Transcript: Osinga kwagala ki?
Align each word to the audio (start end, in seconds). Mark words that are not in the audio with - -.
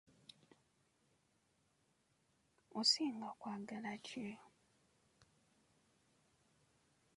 Osinga 2.79 3.29
kwagala 3.39 3.93
ki? 4.05 4.23